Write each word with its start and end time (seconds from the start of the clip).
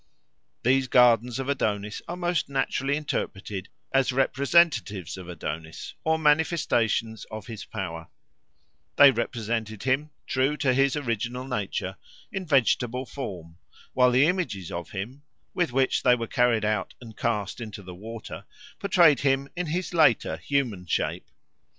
These 0.63 0.87
gardens 0.87 1.37
of 1.37 1.47
Adonis 1.47 2.01
are 2.07 2.15
most 2.15 2.49
naturally 2.49 2.95
interpreted 2.97 3.69
as 3.93 4.11
representatives 4.11 5.15
of 5.15 5.29
Adonis 5.29 5.93
or 6.03 6.17
manifestations 6.17 7.23
of 7.29 7.45
his 7.45 7.65
power; 7.65 8.07
they 8.95 9.11
represented 9.11 9.83
him, 9.83 10.09
true 10.25 10.57
to 10.57 10.73
his 10.73 10.95
original 10.95 11.45
nature, 11.47 11.97
in 12.31 12.47
vegetable 12.47 13.05
form, 13.05 13.59
while 13.93 14.09
the 14.09 14.25
images 14.25 14.71
of 14.71 14.89
him, 14.89 15.21
with 15.53 15.71
which 15.71 16.01
they 16.01 16.15
were 16.15 16.25
carried 16.25 16.65
out 16.65 16.95
and 16.99 17.15
cast 17.15 17.61
into 17.61 17.83
the 17.83 17.93
water, 17.93 18.45
portrayed 18.79 19.19
him 19.19 19.49
in 19.55 19.67
his 19.67 19.93
later 19.93 20.37
human 20.37 20.87
shape. 20.87 21.27